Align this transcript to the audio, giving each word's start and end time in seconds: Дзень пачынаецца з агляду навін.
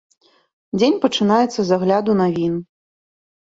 Дзень 0.79 0.97
пачынаецца 1.03 1.59
з 1.67 1.77
агляду 1.77 2.17
навін. 2.23 2.57